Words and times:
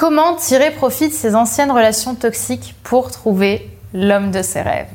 Comment 0.00 0.34
tirer 0.34 0.70
profit 0.70 1.08
de 1.08 1.12
ces 1.12 1.34
anciennes 1.34 1.70
relations 1.70 2.14
toxiques 2.14 2.74
pour 2.82 3.10
trouver 3.10 3.68
l'homme 3.92 4.30
de 4.30 4.40
ses 4.40 4.62
rêves. 4.62 4.88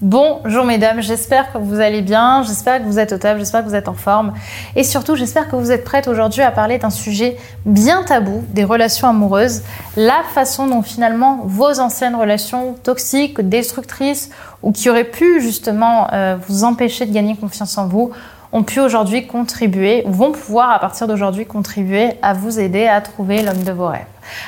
Bonjour 0.00 0.64
mesdames, 0.64 1.00
j'espère 1.00 1.52
que 1.52 1.58
vous 1.58 1.80
allez 1.80 2.00
bien, 2.00 2.44
j'espère 2.44 2.78
que 2.78 2.84
vous 2.84 3.00
êtes 3.00 3.12
au 3.12 3.18
top, 3.18 3.38
j'espère 3.38 3.64
que 3.64 3.68
vous 3.68 3.74
êtes 3.74 3.88
en 3.88 3.94
forme. 3.94 4.34
Et 4.76 4.84
surtout 4.84 5.16
j'espère 5.16 5.48
que 5.48 5.56
vous 5.56 5.72
êtes 5.72 5.82
prêtes 5.82 6.06
aujourd'hui 6.06 6.42
à 6.42 6.52
parler 6.52 6.78
d'un 6.78 6.90
sujet 6.90 7.38
bien 7.66 8.04
tabou, 8.04 8.44
des 8.50 8.62
relations 8.62 9.08
amoureuses, 9.08 9.62
la 9.96 10.22
façon 10.32 10.68
dont 10.68 10.82
finalement 10.82 11.40
vos 11.44 11.80
anciennes 11.80 12.14
relations 12.14 12.74
toxiques, 12.84 13.40
destructrices 13.40 14.30
ou 14.62 14.70
qui 14.70 14.88
auraient 14.90 15.02
pu 15.02 15.40
justement 15.40 16.06
euh, 16.12 16.36
vous 16.46 16.62
empêcher 16.62 17.04
de 17.04 17.12
gagner 17.12 17.34
confiance 17.34 17.78
en 17.78 17.88
vous 17.88 18.12
ont 18.52 18.62
pu 18.62 18.80
aujourd'hui 18.80 19.26
contribuer, 19.26 20.02
ou 20.06 20.12
vont 20.12 20.32
pouvoir 20.32 20.70
à 20.70 20.78
partir 20.78 21.08
d'aujourd'hui 21.08 21.46
contribuer 21.46 22.12
à 22.20 22.34
vous 22.34 22.60
aider 22.60 22.86
à 22.86 23.00
trouver 23.00 23.42
l'homme 23.42 23.62
de 23.62 23.72
vos 23.72 23.88
rêves. 23.88 24.04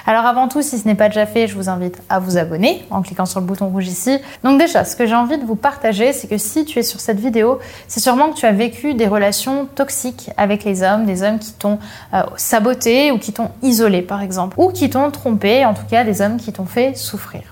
Alors 0.07 0.27
avant 0.27 0.49
tout, 0.49 0.63
si 0.63 0.79
ce 0.79 0.87
n'est 0.87 0.95
pas 0.95 1.09
déjà 1.09 1.27
fait, 1.27 1.49
je 1.49 1.55
vous 1.55 1.69
invite 1.69 2.01
à 2.09 2.19
vous 2.19 2.37
abonner 2.37 2.85
en 2.91 3.03
cliquant 3.03 3.27
sur 3.27 3.41
le 3.41 3.47
bouton 3.47 3.69
rouge 3.69 3.89
ici. 3.89 4.19
Donc 4.43 4.59
déjà, 4.59 4.85
ce 4.85 4.95
que 4.95 5.07
j'ai 5.07 5.15
envie 5.15 5.39
de 5.39 5.45
vous 5.45 5.57
partager, 5.57 6.13
c'est 6.13 6.29
que 6.29 6.39
si 6.39 6.65
tu 6.65 6.79
es 6.79 6.83
sur 6.83 7.01
cette 7.01 7.19
vidéo, 7.19 7.59
c'est 7.89 8.01
sûrement 8.01 8.31
que 8.31 8.37
tu 8.37 8.47
as 8.47 8.53
vécu 8.53 8.95
des 8.95 9.07
relations 9.07 9.67
toxiques 9.75 10.31
avec 10.37 10.65
les 10.65 10.83
hommes, 10.83 11.07
des 11.07 11.23
hommes 11.23 11.39
qui 11.39 11.53
t'ont 11.53 11.79
euh, 12.13 12.23
saboté 12.37 13.11
ou 13.11 13.19
qui 13.19 13.33
t'ont 13.33 13.51
isolé 13.63 14.03
par 14.03 14.23
exemple, 14.23 14.59
ou 14.61 14.71
qui 14.71 14.91
t'ont 14.91 15.11
trompé, 15.11 15.65
en 15.65 15.75
tout 15.75 15.87
cas 15.91 16.05
des 16.05 16.21
hommes 16.21 16.37
qui 16.37 16.53
t'ont 16.53 16.67
fait 16.67 16.97
souffrir. 16.97 17.43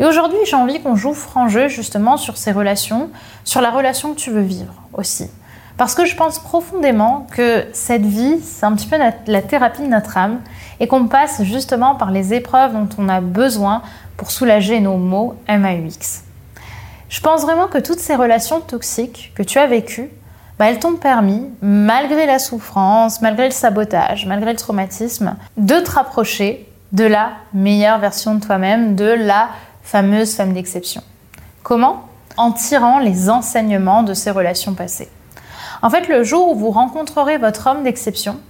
Et 0.00 0.04
aujourd'hui, 0.04 0.38
j'ai 0.44 0.56
envie 0.56 0.80
qu'on 0.80 0.96
joue 0.96 1.14
franc 1.14 1.48
jeu 1.48 1.68
justement 1.68 2.16
sur 2.16 2.36
ces 2.36 2.50
relations, 2.50 3.10
sur 3.44 3.60
la 3.60 3.70
relation 3.70 4.12
que 4.12 4.18
tu 4.18 4.30
veux 4.30 4.42
vivre 4.42 4.74
aussi. 4.92 5.30
Parce 5.76 5.94
que 5.94 6.04
je 6.04 6.14
pense 6.14 6.38
profondément 6.38 7.26
que 7.32 7.64
cette 7.72 8.06
vie, 8.06 8.40
c'est 8.42 8.64
un 8.64 8.74
petit 8.74 8.86
peu 8.86 8.96
la 9.26 9.42
thérapie 9.42 9.82
de 9.82 9.88
notre 9.88 10.16
âme 10.16 10.40
et 10.80 10.86
qu'on 10.86 11.06
passe 11.06 11.42
justement 11.42 11.94
par 11.94 12.10
les 12.10 12.34
épreuves 12.34 12.72
dont 12.72 12.88
on 12.98 13.08
a 13.08 13.20
besoin 13.20 13.82
pour 14.16 14.30
soulager 14.30 14.80
nos 14.80 14.96
maux 14.96 15.34
MAUX. 15.48 16.22
Je 17.08 17.20
pense 17.20 17.42
vraiment 17.42 17.66
que 17.66 17.78
toutes 17.78 17.98
ces 17.98 18.14
relations 18.14 18.60
toxiques 18.60 19.32
que 19.34 19.42
tu 19.42 19.58
as 19.58 19.66
vécues, 19.66 20.10
bah, 20.58 20.70
elles 20.70 20.78
t'ont 20.78 20.96
permis, 20.96 21.48
malgré 21.62 22.26
la 22.26 22.38
souffrance, 22.38 23.20
malgré 23.20 23.46
le 23.46 23.52
sabotage, 23.52 24.26
malgré 24.26 24.52
le 24.52 24.58
traumatisme, 24.58 25.36
de 25.56 25.80
te 25.80 25.90
rapprocher 25.90 26.68
de 26.92 27.04
la 27.04 27.32
meilleure 27.52 27.98
version 27.98 28.36
de 28.36 28.44
toi-même, 28.44 28.94
de 28.94 29.04
la 29.04 29.48
fameuse 29.82 30.34
femme 30.34 30.52
d'exception. 30.52 31.02
Comment? 31.62 32.04
En 32.36 32.52
tirant 32.52 32.98
les 32.98 33.30
enseignements 33.30 34.02
de 34.02 34.14
ces 34.14 34.30
relations 34.30 34.74
passées. 34.74 35.08
En 35.84 35.90
fait, 35.90 36.08
le 36.08 36.24
jour 36.24 36.48
où 36.48 36.54
vous 36.54 36.70
rencontrerez 36.70 37.36
votre 37.36 37.66
homme 37.66 37.82
d'exception, 37.82 38.40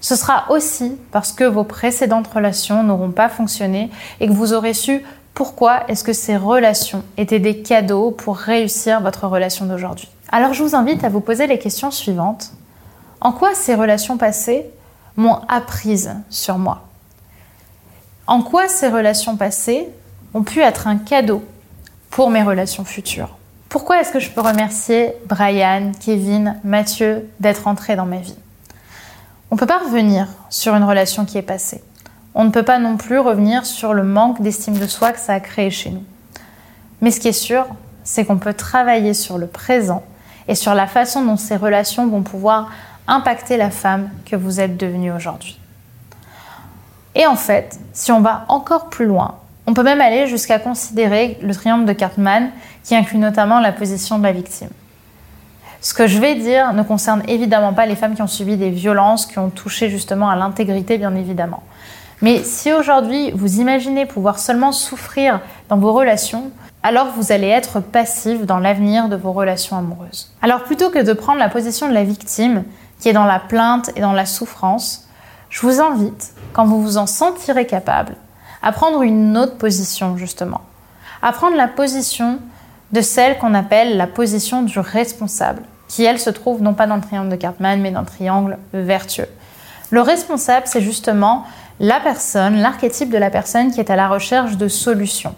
ce 0.00 0.14
sera 0.14 0.44
aussi 0.48 0.96
parce 1.10 1.32
que 1.32 1.42
vos 1.42 1.64
précédentes 1.64 2.28
relations 2.28 2.84
n'auront 2.84 3.10
pas 3.10 3.28
fonctionné 3.28 3.90
et 4.20 4.28
que 4.28 4.32
vous 4.32 4.52
aurez 4.52 4.74
su 4.74 5.02
pourquoi 5.34 5.88
est-ce 5.88 6.04
que 6.04 6.12
ces 6.12 6.36
relations 6.36 7.02
étaient 7.16 7.40
des 7.40 7.62
cadeaux 7.62 8.12
pour 8.12 8.36
réussir 8.36 9.00
votre 9.00 9.26
relation 9.26 9.66
d'aujourd'hui. 9.66 10.08
Alors 10.30 10.54
je 10.54 10.62
vous 10.62 10.76
invite 10.76 11.02
à 11.02 11.08
vous 11.08 11.18
poser 11.18 11.48
les 11.48 11.58
questions 11.58 11.90
suivantes. 11.90 12.52
En 13.20 13.32
quoi 13.32 13.54
ces 13.54 13.74
relations 13.74 14.16
passées 14.16 14.64
m'ont 15.16 15.40
apprise 15.48 16.14
sur 16.30 16.58
moi? 16.58 16.84
En 18.28 18.40
quoi 18.40 18.68
ces 18.68 18.88
relations 18.88 19.36
passées 19.36 19.88
ont 20.32 20.44
pu 20.44 20.60
être 20.60 20.86
un 20.86 20.98
cadeau 20.98 21.42
pour 22.10 22.30
mes 22.30 22.44
relations 22.44 22.84
futures? 22.84 23.36
Pourquoi 23.74 24.00
est-ce 24.00 24.12
que 24.12 24.20
je 24.20 24.30
peux 24.30 24.40
remercier 24.40 25.16
Brian, 25.26 25.90
Kevin, 25.98 26.60
Mathieu 26.62 27.28
d'être 27.40 27.66
entrés 27.66 27.96
dans 27.96 28.06
ma 28.06 28.18
vie? 28.18 28.36
On 29.50 29.56
ne 29.56 29.58
peut 29.58 29.66
pas 29.66 29.80
revenir 29.80 30.28
sur 30.48 30.76
une 30.76 30.84
relation 30.84 31.24
qui 31.24 31.38
est 31.38 31.42
passée. 31.42 31.82
On 32.36 32.44
ne 32.44 32.50
peut 32.50 32.62
pas 32.62 32.78
non 32.78 32.96
plus 32.96 33.18
revenir 33.18 33.66
sur 33.66 33.92
le 33.92 34.04
manque 34.04 34.40
d'estime 34.40 34.78
de 34.78 34.86
soi 34.86 35.10
que 35.10 35.18
ça 35.18 35.32
a 35.32 35.40
créé 35.40 35.72
chez 35.72 35.90
nous. 35.90 36.04
Mais 37.00 37.10
ce 37.10 37.18
qui 37.18 37.26
est 37.26 37.32
sûr, 37.32 37.66
c'est 38.04 38.24
qu'on 38.24 38.38
peut 38.38 38.54
travailler 38.54 39.12
sur 39.12 39.38
le 39.38 39.48
présent 39.48 40.04
et 40.46 40.54
sur 40.54 40.72
la 40.74 40.86
façon 40.86 41.24
dont 41.24 41.36
ces 41.36 41.56
relations 41.56 42.06
vont 42.06 42.22
pouvoir 42.22 42.70
impacter 43.08 43.56
la 43.56 43.70
femme 43.70 44.08
que 44.24 44.36
vous 44.36 44.60
êtes 44.60 44.76
devenue 44.76 45.10
aujourd'hui. 45.10 45.58
Et 47.16 47.26
en 47.26 47.34
fait, 47.34 47.80
si 47.92 48.12
on 48.12 48.20
va 48.20 48.44
encore 48.46 48.88
plus 48.88 49.06
loin, 49.06 49.34
on 49.66 49.74
peut 49.74 49.82
même 49.82 50.00
aller 50.00 50.26
jusqu'à 50.26 50.58
considérer 50.58 51.38
le 51.42 51.54
triangle 51.54 51.86
de 51.86 51.92
Cartman, 51.92 52.50
qui 52.82 52.94
inclut 52.94 53.18
notamment 53.18 53.60
la 53.60 53.72
position 53.72 54.18
de 54.18 54.24
la 54.24 54.32
victime. 54.32 54.70
Ce 55.80 55.92
que 55.92 56.06
je 56.06 56.18
vais 56.18 56.34
dire 56.34 56.72
ne 56.72 56.82
concerne 56.82 57.22
évidemment 57.28 57.72
pas 57.74 57.86
les 57.86 57.96
femmes 57.96 58.14
qui 58.14 58.22
ont 58.22 58.26
subi 58.26 58.56
des 58.56 58.70
violences, 58.70 59.26
qui 59.26 59.38
ont 59.38 59.50
touché 59.50 59.90
justement 59.90 60.30
à 60.30 60.36
l'intégrité, 60.36 60.96
bien 60.96 61.14
évidemment. 61.14 61.62
Mais 62.22 62.42
si 62.42 62.72
aujourd'hui 62.72 63.32
vous 63.32 63.60
imaginez 63.60 64.06
pouvoir 64.06 64.38
seulement 64.38 64.72
souffrir 64.72 65.40
dans 65.68 65.76
vos 65.76 65.92
relations, 65.92 66.50
alors 66.82 67.08
vous 67.16 67.32
allez 67.32 67.48
être 67.48 67.80
passive 67.80 68.46
dans 68.46 68.58
l'avenir 68.58 69.08
de 69.08 69.16
vos 69.16 69.32
relations 69.32 69.76
amoureuses. 69.76 70.32
Alors 70.40 70.62
plutôt 70.62 70.90
que 70.90 70.98
de 70.98 71.12
prendre 71.12 71.38
la 71.38 71.48
position 71.48 71.88
de 71.88 71.94
la 71.94 72.04
victime, 72.04 72.64
qui 73.00 73.08
est 73.08 73.12
dans 73.14 73.26
la 73.26 73.40
plainte 73.40 73.90
et 73.96 74.00
dans 74.00 74.12
la 74.12 74.26
souffrance, 74.26 75.08
je 75.50 75.60
vous 75.60 75.80
invite, 75.80 76.32
quand 76.52 76.64
vous 76.64 76.82
vous 76.82 76.96
en 76.96 77.06
sentirez 77.06 77.66
capable, 77.66 78.16
à 78.64 78.72
prendre 78.72 79.02
une 79.02 79.36
autre 79.36 79.56
position 79.56 80.16
justement, 80.16 80.62
à 81.22 81.32
prendre 81.32 81.56
la 81.56 81.68
position 81.68 82.38
de 82.92 83.02
celle 83.02 83.38
qu'on 83.38 83.54
appelle 83.54 83.96
la 83.96 84.06
position 84.06 84.62
du 84.62 84.78
responsable, 84.78 85.62
qui 85.86 86.04
elle 86.04 86.18
se 86.18 86.30
trouve 86.30 86.62
non 86.62 86.72
pas 86.72 86.86
dans 86.86 86.96
le 86.96 87.02
triangle 87.02 87.28
de 87.28 87.36
Cartman, 87.36 87.80
mais 87.80 87.90
dans 87.90 88.00
le 88.00 88.06
triangle 88.06 88.56
vertueux. 88.72 89.28
Le 89.90 90.00
responsable, 90.00 90.66
c'est 90.66 90.80
justement 90.80 91.44
la 91.80 92.00
personne, 92.00 92.60
l'archétype 92.60 93.10
de 93.10 93.18
la 93.18 93.30
personne 93.30 93.70
qui 93.70 93.80
est 93.80 93.90
à 93.90 93.96
la 93.96 94.08
recherche 94.08 94.56
de 94.56 94.68
solutions. 94.68 95.34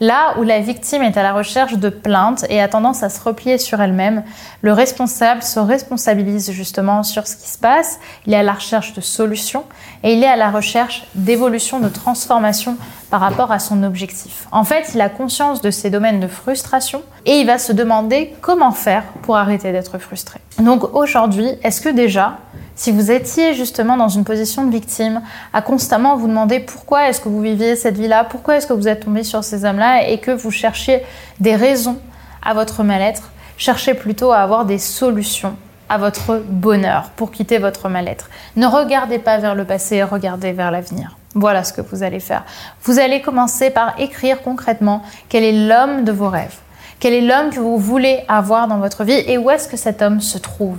Là 0.00 0.34
où 0.38 0.44
la 0.44 0.60
victime 0.60 1.02
est 1.02 1.16
à 1.16 1.24
la 1.24 1.32
recherche 1.32 1.74
de 1.74 1.88
plaintes 1.88 2.44
et 2.48 2.60
a 2.60 2.68
tendance 2.68 3.02
à 3.02 3.08
se 3.08 3.20
replier 3.20 3.58
sur 3.58 3.80
elle-même, 3.80 4.22
le 4.62 4.72
responsable 4.72 5.42
se 5.42 5.58
responsabilise 5.58 6.52
justement 6.52 7.02
sur 7.02 7.26
ce 7.26 7.36
qui 7.36 7.48
se 7.48 7.58
passe, 7.58 7.98
il 8.26 8.32
est 8.32 8.36
à 8.36 8.44
la 8.44 8.52
recherche 8.52 8.92
de 8.92 9.00
solutions 9.00 9.64
et 10.04 10.14
il 10.14 10.22
est 10.22 10.28
à 10.28 10.36
la 10.36 10.50
recherche 10.50 11.04
d'évolution, 11.16 11.80
de 11.80 11.88
transformation 11.88 12.76
par 13.10 13.20
rapport 13.20 13.50
à 13.50 13.58
son 13.58 13.82
objectif. 13.82 14.46
En 14.52 14.64
fait, 14.64 14.90
il 14.94 15.00
a 15.00 15.08
conscience 15.08 15.62
de 15.62 15.70
ses 15.70 15.90
domaines 15.90 16.20
de 16.20 16.28
frustration 16.28 17.02
et 17.26 17.40
il 17.40 17.46
va 17.46 17.58
se 17.58 17.72
demander 17.72 18.34
comment 18.40 18.72
faire 18.72 19.02
pour 19.22 19.36
arrêter 19.36 19.72
d'être 19.72 19.98
frustré. 19.98 20.38
Donc 20.60 20.94
aujourd'hui, 20.94 21.48
est-ce 21.64 21.80
que 21.80 21.88
déjà 21.88 22.36
si 22.78 22.92
vous 22.92 23.10
étiez 23.10 23.54
justement 23.54 23.96
dans 23.96 24.08
une 24.08 24.22
position 24.22 24.64
de 24.64 24.70
victime, 24.70 25.20
à 25.52 25.62
constamment 25.62 26.16
vous 26.16 26.28
demander 26.28 26.60
pourquoi 26.60 27.08
est-ce 27.08 27.20
que 27.20 27.28
vous 27.28 27.42
viviez 27.42 27.74
cette 27.74 27.98
vie-là, 27.98 28.22
pourquoi 28.22 28.56
est-ce 28.56 28.68
que 28.68 28.72
vous 28.72 28.86
êtes 28.86 29.04
tombé 29.04 29.24
sur 29.24 29.42
ces 29.42 29.64
hommes-là 29.64 30.08
et 30.08 30.18
que 30.18 30.30
vous 30.30 30.52
cherchiez 30.52 31.02
des 31.40 31.56
raisons 31.56 31.98
à 32.40 32.54
votre 32.54 32.84
mal-être, 32.84 33.32
cherchez 33.56 33.94
plutôt 33.94 34.30
à 34.30 34.38
avoir 34.38 34.64
des 34.64 34.78
solutions 34.78 35.56
à 35.88 35.98
votre 35.98 36.40
bonheur 36.48 37.10
pour 37.16 37.32
quitter 37.32 37.58
votre 37.58 37.88
mal-être. 37.88 38.30
Ne 38.54 38.66
regardez 38.66 39.18
pas 39.18 39.38
vers 39.38 39.56
le 39.56 39.64
passé, 39.64 40.04
regardez 40.04 40.52
vers 40.52 40.70
l'avenir. 40.70 41.16
Voilà 41.34 41.64
ce 41.64 41.72
que 41.72 41.80
vous 41.80 42.04
allez 42.04 42.20
faire. 42.20 42.44
Vous 42.84 43.00
allez 43.00 43.20
commencer 43.20 43.70
par 43.70 43.98
écrire 43.98 44.40
concrètement 44.42 45.02
quel 45.28 45.42
est 45.42 45.66
l'homme 45.66 46.04
de 46.04 46.12
vos 46.12 46.28
rêves, 46.28 46.58
quel 47.00 47.12
est 47.12 47.22
l'homme 47.22 47.50
que 47.50 47.58
vous 47.58 47.78
voulez 47.78 48.20
avoir 48.28 48.68
dans 48.68 48.78
votre 48.78 49.02
vie 49.02 49.20
et 49.26 49.36
où 49.36 49.50
est-ce 49.50 49.66
que 49.66 49.76
cet 49.76 50.00
homme 50.00 50.20
se 50.20 50.38
trouve 50.38 50.78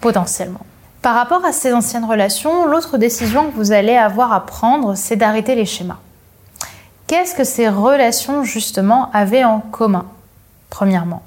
potentiellement. 0.00 0.66
Par 1.02 1.16
rapport 1.16 1.44
à 1.44 1.50
ces 1.50 1.72
anciennes 1.72 2.04
relations, 2.04 2.64
l'autre 2.66 2.96
décision 2.96 3.50
que 3.50 3.56
vous 3.56 3.72
allez 3.72 3.96
avoir 3.96 4.32
à 4.32 4.46
prendre, 4.46 4.94
c'est 4.94 5.16
d'arrêter 5.16 5.56
les 5.56 5.66
schémas. 5.66 5.98
Qu'est-ce 7.08 7.34
que 7.34 7.42
ces 7.42 7.68
relations 7.68 8.44
justement 8.44 9.10
avaient 9.12 9.42
en 9.42 9.58
commun 9.58 10.06
Premièrement, 10.70 11.22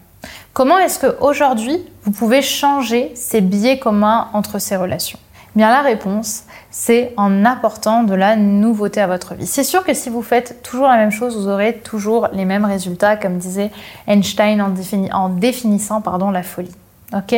comment 0.53 0.79
est-ce 0.79 1.05
qu'aujourd'hui 1.05 1.85
vous 2.03 2.11
pouvez 2.11 2.41
changer 2.41 3.11
ces 3.15 3.41
biais 3.41 3.77
communs 3.77 4.29
entre 4.31 4.59
ces 4.59 4.77
relations? 4.77 5.19
Eh 5.35 5.59
Bien 5.59 5.69
la 5.69 5.81
réponse, 5.81 6.43
c'est 6.71 7.13
en 7.17 7.43
apportant 7.43 8.03
de 8.03 8.13
la 8.13 8.37
nouveauté 8.37 9.01
à 9.01 9.07
votre 9.07 9.35
vie. 9.35 9.45
C'est 9.45 9.65
sûr 9.65 9.83
que 9.83 9.93
si 9.93 10.09
vous 10.09 10.21
faites 10.21 10.63
toujours 10.63 10.87
la 10.87 10.95
même 10.95 11.11
chose, 11.11 11.35
vous 11.35 11.49
aurez 11.49 11.79
toujours 11.79 12.29
les 12.31 12.45
mêmes 12.45 12.65
résultats, 12.65 13.17
comme 13.17 13.39
disait 13.39 13.71
Einstein 14.07 14.61
en, 14.61 14.73
en 15.11 15.27
définissant 15.27 15.99
pardon, 15.99 16.31
la 16.31 16.43
folie. 16.43 16.75
Ok 17.13 17.35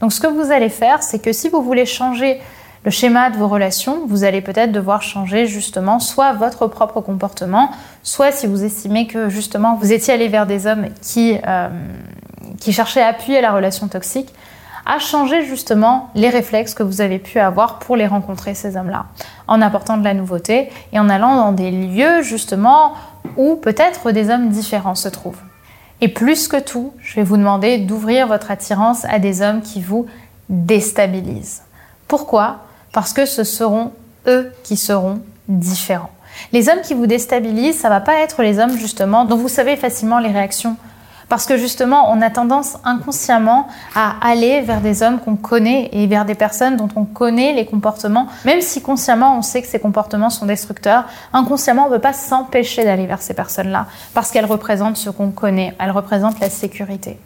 Donc 0.00 0.12
ce 0.12 0.20
que 0.20 0.26
vous 0.26 0.52
allez 0.52 0.68
faire, 0.68 1.02
c'est 1.02 1.18
que 1.18 1.32
si 1.32 1.48
vous 1.48 1.62
voulez 1.62 1.86
changer 1.86 2.40
le 2.84 2.90
schéma 2.90 3.30
de 3.30 3.36
vos 3.36 3.48
relations, 3.48 4.06
vous 4.06 4.24
allez 4.24 4.40
peut-être 4.40 4.72
devoir 4.72 5.02
changer 5.02 5.46
justement 5.46 5.98
soit 5.98 6.32
votre 6.32 6.66
propre 6.68 7.00
comportement, 7.00 7.70
soit 8.02 8.30
si 8.30 8.46
vous 8.46 8.64
estimez 8.64 9.06
que 9.06 9.28
justement 9.28 9.74
vous 9.74 9.92
étiez 9.92 10.14
allé 10.14 10.28
vers 10.28 10.46
des 10.46 10.66
hommes 10.66 10.86
qui, 11.02 11.36
euh, 11.46 11.68
qui 12.60 12.72
cherchaient 12.72 13.02
à 13.02 13.08
appuyer 13.08 13.40
la 13.40 13.52
relation 13.52 13.88
toxique, 13.88 14.32
à 14.86 15.00
changer 15.00 15.44
justement 15.44 16.08
les 16.14 16.30
réflexes 16.30 16.72
que 16.72 16.82
vous 16.82 17.00
avez 17.00 17.18
pu 17.18 17.40
avoir 17.40 17.78
pour 17.78 17.96
les 17.96 18.06
rencontrer, 18.06 18.54
ces 18.54 18.76
hommes-là, 18.76 19.06
en 19.46 19.60
apportant 19.60 19.98
de 19.98 20.04
la 20.04 20.14
nouveauté 20.14 20.70
et 20.92 20.98
en 20.98 21.10
allant 21.10 21.36
dans 21.36 21.52
des 21.52 21.70
lieux 21.70 22.22
justement 22.22 22.94
où 23.36 23.56
peut-être 23.56 24.12
des 24.12 24.30
hommes 24.30 24.48
différents 24.48 24.94
se 24.94 25.08
trouvent. 25.08 25.42
Et 26.00 26.08
plus 26.08 26.48
que 26.48 26.60
tout, 26.60 26.92
je 27.02 27.16
vais 27.16 27.24
vous 27.24 27.36
demander 27.36 27.78
d'ouvrir 27.78 28.26
votre 28.26 28.50
attirance 28.50 29.04
à 29.06 29.18
des 29.18 29.42
hommes 29.42 29.62
qui 29.62 29.80
vous 29.80 30.06
déstabilisent. 30.48 31.62
Pourquoi? 32.06 32.60
Parce 32.92 33.12
que 33.12 33.26
ce 33.26 33.44
seront 33.44 33.92
eux 34.26 34.52
qui 34.62 34.76
seront 34.76 35.20
différents. 35.48 36.10
Les 36.52 36.68
hommes 36.68 36.80
qui 36.82 36.94
vous 36.94 37.06
déstabilisent, 37.06 37.78
ça 37.78 37.88
va 37.88 38.00
pas 38.00 38.20
être 38.20 38.42
les 38.42 38.58
hommes 38.58 38.76
justement 38.76 39.24
dont 39.24 39.36
vous 39.36 39.48
savez 39.48 39.76
facilement 39.76 40.20
les 40.20 40.30
réactions. 40.30 40.76
Parce 41.28 41.46
que 41.46 41.58
justement, 41.58 42.10
on 42.10 42.22
a 42.22 42.30
tendance 42.30 42.78
inconsciemment 42.84 43.68
à 43.94 44.14
aller 44.22 44.62
vers 44.62 44.80
des 44.80 45.02
hommes 45.02 45.18
qu'on 45.18 45.36
connaît 45.36 45.90
et 45.92 46.06
vers 46.06 46.24
des 46.24 46.34
personnes 46.34 46.76
dont 46.76 46.88
on 46.96 47.04
connaît 47.04 47.52
les 47.52 47.66
comportements, 47.66 48.28
même 48.44 48.62
si 48.62 48.80
consciemment 48.80 49.36
on 49.36 49.42
sait 49.42 49.60
que 49.60 49.68
ces 49.68 49.78
comportements 49.78 50.30
sont 50.30 50.46
destructeurs, 50.46 51.04
inconsciemment 51.32 51.84
on 51.86 51.90
ne 51.90 51.96
peut 51.96 52.00
pas 52.00 52.14
s'empêcher 52.14 52.84
d'aller 52.84 53.06
vers 53.06 53.20
ces 53.20 53.34
personnes-là, 53.34 53.86
parce 54.14 54.30
qu'elles 54.30 54.46
représentent 54.46 54.96
ce 54.96 55.10
qu'on 55.10 55.30
connaît, 55.30 55.74
elles 55.78 55.90
représentent 55.90 56.40
la 56.40 56.50
sécurité. 56.50 57.18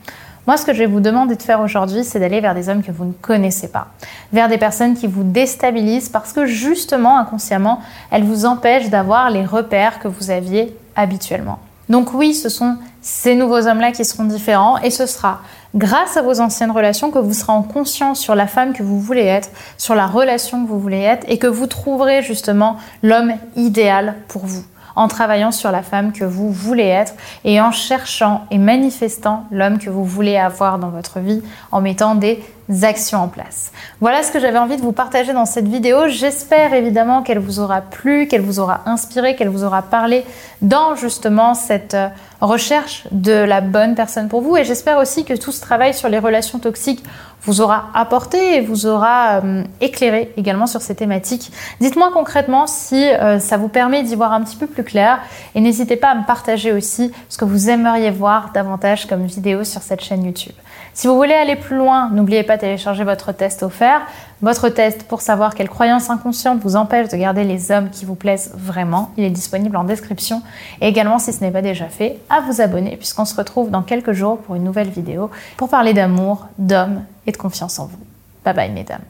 Moi, 0.49 0.57
ce 0.57 0.67
que 0.67 0.73
je 0.73 0.81
vais 0.81 0.87
vous 0.87 0.99
demander 0.99 1.37
de 1.37 1.43
faire 1.43 1.61
aujourd'hui, 1.61 2.03
c'est 2.03 2.19
d'aller 2.19 2.41
vers 2.41 2.57
des 2.57 2.69
hommes 2.69 2.83
que 2.83 2.91
vous 2.91 3.05
ne 3.05 3.13
connaissez 3.13 3.69
pas, 3.69 3.87
vers 4.33 4.49
des 4.49 4.59
personnes 4.59 4.97
qui 4.97 5.07
vous 5.07 5.23
déstabilisent 5.23 6.09
parce 6.09 6.33
que 6.33 6.47
justement, 6.47 7.17
inconsciemment, 7.17 7.81
elles 8.11 8.25
vous 8.25 8.45
empêchent 8.45 8.91
d'avoir 8.91 9.31
les 9.31 9.45
repères 9.45 10.01
que 10.01 10.09
vous 10.09 10.31
aviez 10.31 10.77
habituellement. 10.97 11.61
Donc 11.93 12.15
oui, 12.15 12.33
ce 12.33 12.49
sont 12.49 12.79
ces 13.03 13.35
nouveaux 13.35 13.67
hommes-là 13.67 13.93
qui 13.93 14.07
seront 14.07 14.25
différents 14.25 14.79
et 14.79 14.89
ce 14.89 15.05
sera 15.05 15.43
grâce 15.75 16.17
à 16.17 16.23
vos 16.23 16.41
anciennes 16.41 16.71
relations 16.71 17.11
que 17.11 17.19
vous 17.19 17.35
serez 17.35 17.53
en 17.53 17.63
conscience 17.63 18.19
sur 18.19 18.35
la 18.35 18.47
femme 18.47 18.73
que 18.73 18.83
vous 18.83 18.99
voulez 18.99 19.25
être, 19.25 19.51
sur 19.77 19.95
la 19.95 20.07
relation 20.07 20.65
que 20.65 20.71
vous 20.71 20.81
voulez 20.81 21.01
être 21.01 21.27
et 21.29 21.37
que 21.37 21.47
vous 21.47 21.67
trouverez 21.67 22.23
justement 22.23 22.79
l'homme 23.03 23.35
idéal 23.57 24.15
pour 24.29 24.47
vous 24.47 24.65
en 24.97 25.09
travaillant 25.09 25.53
sur 25.53 25.71
la 25.71 25.83
femme 25.83 26.13
que 26.13 26.25
vous 26.25 26.51
voulez 26.51 26.87
être 26.87 27.15
et 27.45 27.61
en 27.61 27.73
cherchant 27.73 28.47
et 28.51 28.59
manifestant 28.59 29.45
l'homme 29.51 29.79
que 29.79 29.91
vous 29.91 30.05
voulez 30.05 30.37
avoir 30.37 30.79
dans 30.79 30.91
votre 30.91 31.21
vie 31.21 31.43
en 31.71 31.81
mettant 31.81 32.15
des 32.15 32.43
actions 32.83 33.19
en 33.21 33.29
place. 33.29 33.73
Voilà 34.01 34.23
ce 34.23 34.33
que 34.33 34.41
j'avais 34.41 34.59
envie 34.59 34.77
de 34.77 34.83
vous 34.83 34.93
partager 34.93 35.33
dans 35.33 35.45
cette 35.45 35.69
vidéo. 35.69 36.09
J'espère 36.09 36.73
évidemment 36.73 37.23
qu'elle 37.23 37.39
vous 37.39 37.61
aura 37.61 37.81
plu, 37.81 38.27
qu'elle 38.27 38.41
vous 38.41 38.61
aura 38.61 38.81
inspiré, 38.87 39.37
qu'elle 39.37 39.49
vous 39.49 39.65
aura 39.65 39.83
parlé 39.83 40.25
dans 40.63 40.95
justement 40.95 41.55
cette 41.55 41.95
euh, 41.95 42.09
recherche 42.41 43.07
de 43.11 43.33
la 43.33 43.61
bonne 43.61 43.95
personne 43.95 44.29
pour 44.29 44.41
vous. 44.41 44.57
Et 44.57 44.65
j'espère 44.65 44.99
aussi 44.99 45.25
que 45.25 45.35
tout 45.35 45.53
ce 45.53 45.61
travail 45.61 45.93
sur 45.93 46.09
les 46.09 46.19
relations 46.19 46.59
toxiques 46.59 47.05
vous 47.45 47.61
aura 47.61 47.91
apporté 47.95 48.57
et 48.57 48.61
vous 48.61 48.87
aura 48.87 49.41
euh, 49.41 49.65
éclairé 49.81 50.33
également 50.37 50.67
sur 50.67 50.81
ces 50.81 50.95
thématiques. 50.95 51.53
Dites-moi 51.81 52.11
concrètement 52.13 52.67
si 52.67 53.11
euh, 53.11 53.39
ça 53.39 53.57
vous 53.57 53.69
permet 53.69 54.03
d'y 54.03 54.15
voir 54.15 54.33
un 54.33 54.43
petit 54.43 54.57
peu 54.57 54.67
plus 54.67 54.85
clair 54.85 55.21
et 55.55 55.61
n'hésitez 55.61 55.97
pas 55.97 56.11
à 56.11 56.15
me 56.15 56.25
partager 56.25 56.73
aussi 56.73 57.13
ce 57.29 57.39
que 57.39 57.45
vous 57.45 57.69
aimeriez 57.69 58.11
voir 58.11 58.51
davantage 58.53 59.07
comme 59.07 59.27
vidéo 59.27 59.65
sur 59.65 59.83
cette 59.83 60.03
chaîne 60.03 60.25
YouTube. 60.25 60.55
Si 60.95 61.07
vous 61.07 61.17
voulez 61.17 61.33
aller 61.33 61.57
plus 61.57 61.77
loin, 61.77 62.11
n'oubliez 62.11 62.43
pas 62.43 62.57
de 62.57 62.61
télécharger 62.61 63.03
votre 63.03 63.33
test 63.33 63.63
offert, 63.63 64.03
votre 64.43 64.69
test 64.69 65.05
pour 65.05 65.23
savoir 65.23 65.55
quelles 65.55 65.71
croyances 65.71 66.11
inconscientes 66.11 66.61
vous 66.61 66.77
empêchent 66.77 67.09
de 67.09 67.17
garder 67.17 67.45
les 67.45 67.71
hommes 67.71 67.89
qui 67.89 68.05
vous 68.05 68.15
plaisent 68.15 68.53
vraiment. 68.55 69.11
Il 69.17 69.25
est 69.25 69.31
disponible 69.31 69.77
en 69.77 69.85
description 69.85 70.43
et 70.83 70.89
également 70.89 71.19
si 71.19 71.33
ce 71.33 71.43
n'est 71.43 71.51
pas 71.51 71.63
déjà 71.63 71.87
fait, 71.87 72.19
à 72.29 72.43
vous 72.43 72.61
abonner 72.61 72.97
puisqu'on 72.97 73.25
se 73.25 73.35
retrouve 73.35 73.71
dans 73.71 73.83
quelques 73.83 74.13
jours 74.13 74.39
pour 74.39 74.55
une 74.55 74.65
nouvelle 74.65 74.91
vidéo 74.91 75.31
pour 75.57 75.71
parler 75.71 75.95
d'amour, 75.95 76.47
d'hommes 76.59 77.05
et 77.27 77.33
de 77.33 77.39
confiance 77.39 77.79
en 77.79 77.87
vous. 77.87 77.99
Bye 78.45 78.55
bye 78.55 78.71
mesdames. 78.71 79.01